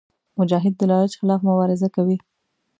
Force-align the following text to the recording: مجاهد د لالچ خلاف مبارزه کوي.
مجاهد 0.39 0.73
د 0.77 0.81
لالچ 0.91 1.13
خلاف 1.19 1.41
مبارزه 1.49 1.87
کوي. 1.95 2.17